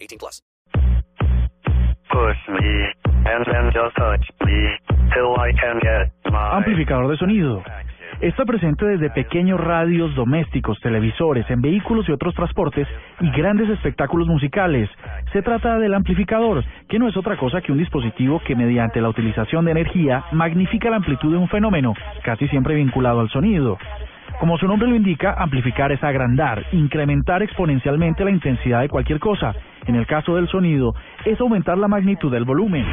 18 0.00 0.18
plus. 0.18 0.42
Push 2.10 2.48
me, 2.48 2.92
and 3.26 3.44
then 3.46 3.70
just 3.72 3.94
touch 3.96 4.24
me, 4.44 4.78
till 5.12 5.34
I 5.36 5.52
can 5.52 5.78
get 5.80 6.10
my... 6.32 6.56
Amplificador 6.56 7.08
de 7.10 7.16
sonido. 7.16 7.62
Está 8.20 8.44
presente 8.44 8.84
desde 8.84 9.10
pequeños 9.10 9.60
radios 9.60 10.12
domésticos, 10.16 10.80
televisores, 10.80 11.48
en 11.50 11.60
vehículos 11.60 12.08
y 12.08 12.12
otros 12.12 12.34
transportes 12.34 12.88
y 13.20 13.30
grandes 13.30 13.68
espectáculos 13.70 14.26
musicales. 14.26 14.90
Se 15.32 15.40
trata 15.40 15.78
del 15.78 15.94
amplificador, 15.94 16.64
que 16.88 16.98
no 16.98 17.06
es 17.06 17.16
otra 17.16 17.36
cosa 17.36 17.60
que 17.60 17.70
un 17.70 17.78
dispositivo 17.78 18.40
que 18.44 18.56
mediante 18.56 19.00
la 19.00 19.10
utilización 19.10 19.66
de 19.66 19.70
energía 19.70 20.24
magnifica 20.32 20.90
la 20.90 20.96
amplitud 20.96 21.30
de 21.30 21.38
un 21.38 21.48
fenómeno, 21.48 21.94
casi 22.24 22.48
siempre 22.48 22.74
vinculado 22.74 23.20
al 23.20 23.28
sonido. 23.28 23.78
Como 24.40 24.58
su 24.58 24.66
nombre 24.66 24.88
lo 24.88 24.96
indica, 24.96 25.34
amplificar 25.38 25.92
es 25.92 26.02
agrandar, 26.02 26.64
incrementar 26.72 27.44
exponencialmente 27.44 28.24
la 28.24 28.30
intensidad 28.30 28.80
de 28.80 28.88
cualquier 28.88 29.20
cosa. 29.20 29.54
En 29.88 29.96
el 29.96 30.06
caso 30.06 30.36
del 30.36 30.48
sonido, 30.48 30.94
es 31.24 31.40
aumentar 31.40 31.78
la 31.78 31.88
magnitud 31.88 32.30
del 32.30 32.44
volumen. 32.44 32.84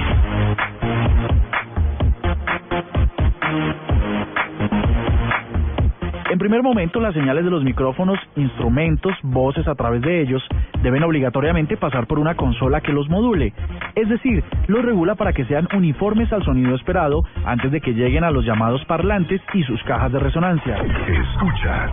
En 6.31 6.39
primer 6.39 6.63
momento, 6.63 7.01
las 7.01 7.13
señales 7.13 7.43
de 7.43 7.51
los 7.51 7.65
micrófonos, 7.65 8.17
instrumentos, 8.37 9.13
voces 9.23 9.67
a 9.67 9.75
través 9.75 10.01
de 10.01 10.21
ellos 10.21 10.41
deben 10.83 11.03
obligatoriamente 11.03 11.75
pasar 11.75 12.07
por 12.07 12.17
una 12.17 12.35
consola 12.35 12.79
que 12.79 12.93
los 12.93 13.09
module, 13.09 13.53
es 13.95 14.07
decir, 14.07 14.43
los 14.67 14.83
regula 14.83 15.15
para 15.15 15.33
que 15.33 15.45
sean 15.45 15.67
uniformes 15.73 16.31
al 16.31 16.43
sonido 16.43 16.75
esperado 16.75 17.23
antes 17.45 17.71
de 17.71 17.81
que 17.81 17.93
lleguen 17.93 18.23
a 18.23 18.31
los 18.31 18.45
llamados 18.45 18.83
parlantes 18.85 19.41
y 19.53 19.63
sus 19.63 19.83
cajas 19.83 20.13
de 20.13 20.19
resonancia. 20.19 20.77
Escucha. 20.77 21.91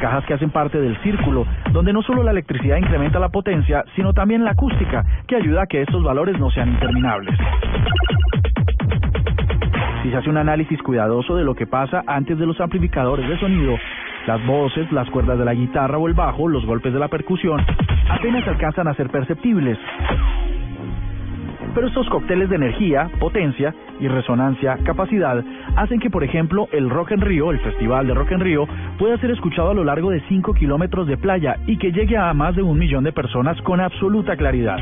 Cajas 0.00 0.24
que 0.26 0.34
hacen 0.34 0.50
parte 0.50 0.80
del 0.80 0.96
círculo, 1.02 1.46
donde 1.72 1.92
no 1.92 2.02
solo 2.02 2.22
la 2.22 2.30
electricidad 2.30 2.76
incrementa 2.76 3.18
la 3.18 3.30
potencia, 3.30 3.84
sino 3.94 4.12
también 4.12 4.44
la 4.44 4.50
acústica, 4.50 5.04
que 5.26 5.36
ayuda 5.36 5.62
a 5.62 5.66
que 5.66 5.82
estos 5.82 6.02
valores 6.02 6.38
no 6.38 6.50
sean 6.50 6.70
interminables. 6.70 7.34
Si 10.02 10.10
se 10.10 10.16
hace 10.16 10.30
un 10.30 10.36
análisis 10.36 10.80
cuidadoso 10.82 11.34
de 11.34 11.44
lo 11.44 11.54
que 11.54 11.66
pasa 11.66 12.04
antes 12.06 12.38
de 12.38 12.46
los 12.46 12.60
amplificadores 12.60 13.28
de 13.28 13.38
sonido, 13.38 13.76
las 14.26 14.44
voces, 14.46 14.90
las 14.92 15.08
cuerdas 15.10 15.38
de 15.38 15.44
la 15.44 15.54
guitarra 15.54 15.98
o 15.98 16.06
el 16.08 16.14
bajo, 16.14 16.48
los 16.48 16.64
golpes 16.66 16.92
de 16.92 16.98
la 16.98 17.08
percusión, 17.08 17.64
apenas 18.08 18.46
alcanzan 18.46 18.88
a 18.88 18.94
ser 18.94 19.08
perceptibles. 19.08 19.78
Pero 21.76 21.88
estos 21.88 22.08
cócteles 22.08 22.48
de 22.48 22.56
energía, 22.56 23.10
potencia 23.20 23.74
y 24.00 24.08
resonancia, 24.08 24.78
capacidad, 24.82 25.44
hacen 25.76 26.00
que, 26.00 26.08
por 26.08 26.24
ejemplo, 26.24 26.68
el 26.72 26.88
Rock 26.88 27.10
en 27.10 27.20
Río, 27.20 27.50
el 27.50 27.58
Festival 27.58 28.06
de 28.06 28.14
Rock 28.14 28.32
en 28.32 28.40
Río, 28.40 28.66
pueda 28.98 29.18
ser 29.18 29.30
escuchado 29.30 29.72
a 29.72 29.74
lo 29.74 29.84
largo 29.84 30.10
de 30.10 30.22
5 30.26 30.54
kilómetros 30.54 31.06
de 31.06 31.18
playa 31.18 31.58
y 31.66 31.76
que 31.76 31.92
llegue 31.92 32.16
a 32.16 32.32
más 32.32 32.56
de 32.56 32.62
un 32.62 32.78
millón 32.78 33.04
de 33.04 33.12
personas 33.12 33.60
con 33.60 33.82
absoluta 33.82 34.38
claridad. 34.38 34.78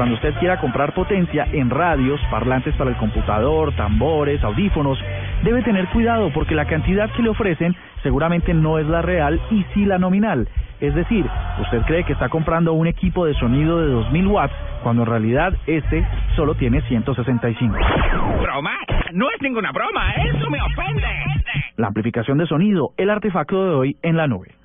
Cuando 0.00 0.14
usted 0.14 0.32
quiera 0.36 0.58
comprar 0.58 0.94
potencia 0.94 1.46
en 1.52 1.68
radios, 1.68 2.18
parlantes 2.30 2.74
para 2.76 2.88
el 2.88 2.96
computador, 2.96 3.76
tambores, 3.76 4.42
audífonos, 4.42 4.98
debe 5.42 5.62
tener 5.62 5.88
cuidado 5.88 6.30
porque 6.32 6.54
la 6.54 6.64
cantidad 6.64 7.10
que 7.10 7.22
le 7.22 7.28
ofrecen 7.28 7.76
seguramente 8.02 8.54
no 8.54 8.78
es 8.78 8.86
la 8.86 9.02
real 9.02 9.38
y 9.50 9.62
sí 9.74 9.84
la 9.84 9.98
nominal. 9.98 10.48
Es 10.80 10.94
decir, 10.94 11.26
usted 11.60 11.82
cree 11.82 12.04
que 12.04 12.14
está 12.14 12.30
comprando 12.30 12.72
un 12.72 12.86
equipo 12.86 13.26
de 13.26 13.34
sonido 13.34 13.78
de 13.78 13.88
2000 13.88 14.26
watts 14.28 14.54
cuando 14.82 15.02
en 15.02 15.08
realidad 15.10 15.52
este 15.66 16.08
solo 16.34 16.54
tiene 16.54 16.80
165. 16.80 17.76
¿Broma? 18.40 18.78
No 19.12 19.30
es 19.30 19.42
ninguna 19.42 19.70
broma, 19.70 20.14
eso 20.14 20.48
me 20.48 20.62
ofende. 20.62 21.08
La 21.76 21.88
amplificación 21.88 22.38
de 22.38 22.46
sonido, 22.46 22.94
el 22.96 23.10
artefacto 23.10 23.66
de 23.66 23.74
hoy 23.74 23.96
en 24.00 24.16
la 24.16 24.26
nube. 24.26 24.59